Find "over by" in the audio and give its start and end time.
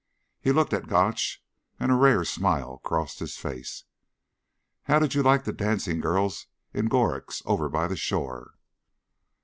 7.45-7.85